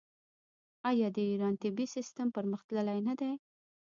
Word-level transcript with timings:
آیا 0.89 1.07
د 1.15 1.17
ایران 1.31 1.53
طبي 1.61 1.85
سیستم 1.95 2.27
پرمختللی 2.35 2.99
نه 3.07 3.13
دی؟ 3.19 3.31